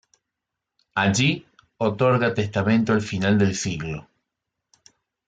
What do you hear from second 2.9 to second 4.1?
al final del siglo.